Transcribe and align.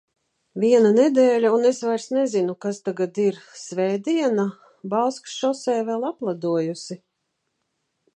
Viena 0.61 0.91
nedēļa, 0.93 1.49
un 1.57 1.67
es 1.71 1.81
vairs 1.89 2.07
nezinu, 2.15 2.55
kas 2.65 2.79
tagad 2.89 3.19
ir... 3.25 3.37
Svētdiena? 3.65 4.45
Bauskas 4.95 5.37
šoseja 5.43 5.85
vēl 5.91 6.09
apledojusi. 6.11 6.99